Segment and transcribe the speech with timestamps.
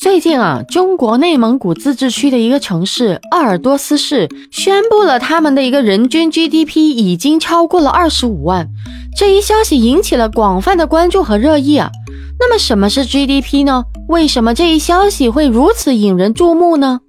[0.00, 8.66] 最近啊，中国内蒙古自治区的一个城市鄂尔多斯市宣布了他们的一个人均 GDP 已经超过了二十五万，
[9.14, 11.90] 这一消息引起了广泛的关注和热议啊。
[12.38, 13.84] 那么什么是 GDP 呢？
[14.08, 17.00] 为什么这一消息会如此引人注目呢？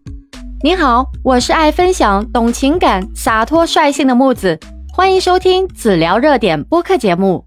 [0.62, 4.60] 您好，我是爱分享、懂情感、洒脱率性的木子，
[4.92, 7.46] 欢迎收听子聊热点播客节目。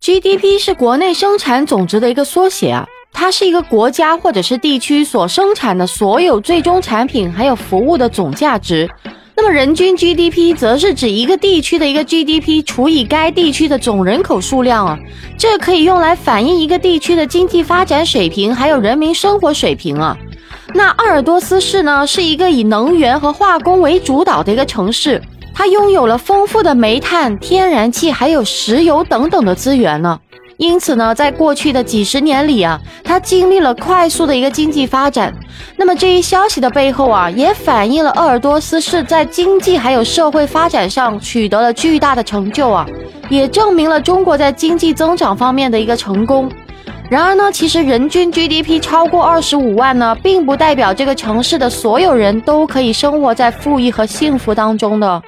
[0.00, 2.86] GDP 是国内生产总值的一个缩写啊。
[3.12, 8.88] 它是一个国家或者是地区所生产的所有最终产品还有服务的总价值。
[9.36, 14.98] 那么人均 GDP 则是指一个地区的一个 GDP 除以该地区的总人口数量啊，
[15.38, 20.16] 这可以用来反映一个地区的经济发展水平还有人民生活水平啊。
[20.74, 25.22] 那鄂尔多斯市呢，是一个以能源和化工为主导的一个城市，
[25.54, 30.20] 它拥有了丰富的煤炭、天然气还有石油等等的资源呢。
[30.60, 35.34] 因此呢，在过去的几十年里啊，它经历了快速的一个经济发展。
[35.74, 42.86] 那么这一消息的背后啊，也反映了鄂尔多斯市在经济还有社会发展上取得了巨大的成就啊，
[43.30, 46.46] 也证明了中国在经济增长方面的一个成功。
[47.08, 55.22] 然而呢，其实人均 GDP 超过二十五万呢，并不代表这个城市的所有人都可以生活在富裕和幸福当中的。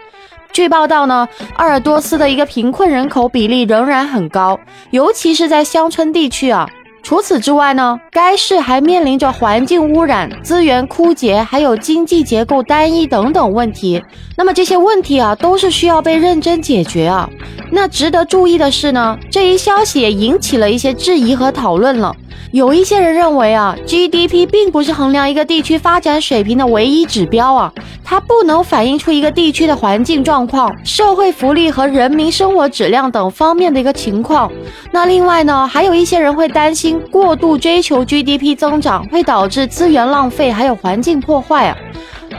[0.52, 6.68] 据报道呢，鄂尔多斯的一个贫困人口比例仍然很高，尤其是在乡村地区啊。
[7.02, 14.00] 除此之外呢，该市还面临着环境污染、资源枯竭，还有经济结构单一等等问题。
[14.36, 17.28] 那么这些问题啊，都是需要被认真解决啊。
[17.72, 22.14] 那值得注意的是呢，这一消息也引起了一些质疑和讨论了。
[22.52, 27.72] 有一些人认为啊，GDP 并不是衡量一个地区发展水平的唯一指标啊，
[28.04, 34.52] 它不能反映出一个地区的环境状况、社会福利和人民生活质量等方面的一个情况。
[34.90, 41.76] 那另外呢，还有一些人会担心过度追求 GDP 增长会导致资源浪费，还有环境破坏啊。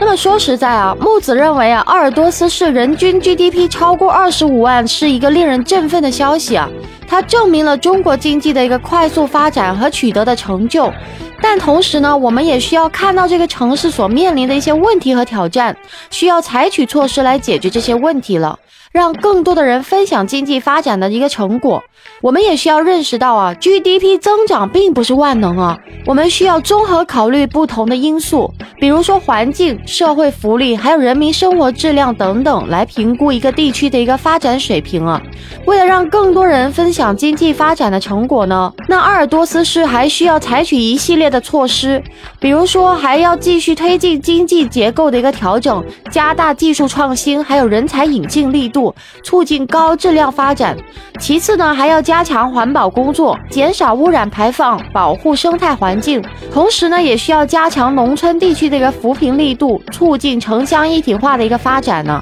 [0.00, 6.68] 那么说实在啊，木子认为啊，鄂尔多斯市人均 GDP 超过二十五万是一个令人振奋的消息啊。
[7.14, 10.92] 它证明了中国经济的一个快速发展和取得的成就，
[11.40, 15.76] 但同时呢，我们也需要看到这个城市所面临的一些问题和挑战，
[16.10, 18.58] 需要采取措施来解决这些问题了。
[18.94, 21.82] 让更多的人分享经济发展的一个成果，
[22.22, 35.20] 我们也需要认识到啊，GDP 增长并不是万能啊，我们需要综合考虑不同的因素，比如说环境、社会福利，还有人民生活质量等等，来评估一个地区的一个发展水平啊。
[35.66, 42.00] 为了让更多人分享经济发展的成果呢，那鄂尔多斯市还需要采取一系列的措施，
[42.38, 48.83] 比如说还要继续推进经济结构的一个调整，加大技术创新，还有人才引进力度。
[49.22, 50.76] 促进高质量发展。
[51.20, 56.20] 其次呢，还要加强环保工作，减少污染排放，保护生态环境。
[56.52, 62.20] 同时呢，也需要加强农村地区的一个扶贫力度，促进城乡一体化的一个发展呢。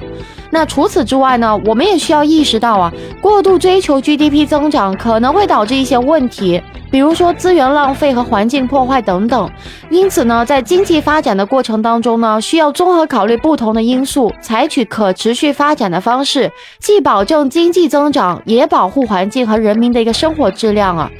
[0.51, 2.93] 那除此之外呢，我们也需要意识到啊，
[3.23, 6.61] 过度追求 GDP 增长可能会导致一些问题。
[6.93, 9.51] 比如说资源浪费和环境破坏等等，
[9.89, 21.11] 因此呢，在经济发展的过程当中呢，需要综合考虑不同的因素，采取可持续发展的方式，既保证经济增长，也保护环境和人民的一个生活质量啊。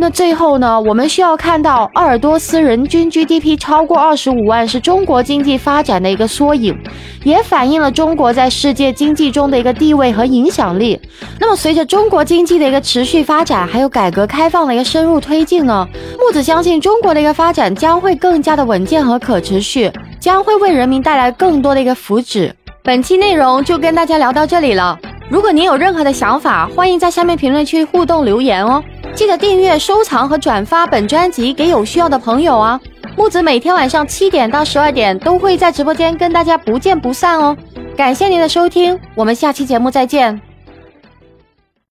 [0.00, 6.74] 那最后呢，我们需要看到鄂尔多斯人均 GDP 超过二十五万，是中国经济发展的一个缩影，
[7.22, 10.98] 也反映了中国在世界经济中的一个地位和影响力。
[11.38, 15.86] 那么，随着中国经济的一个持续发展，还有改革开放的一个深入推进呢，
[16.18, 22.50] 木子相信中国的一个发展将会更加的稳健和可持续，将会为人民带来更多的一个福祉。
[22.82, 24.98] 本期内容就跟大家聊到这里了。
[25.28, 28.82] 如果您有任何的想法，欢迎在下面评论区互动留言哦。
[29.14, 32.80] 记得订阅、收藏和转发本专辑给有需要的朋友啊！
[33.16, 37.56] 木子每天晚上七点到十二点都会在直播间跟大家不见不散哦。
[37.96, 40.49] 感谢您的收听，我们下期节目再见。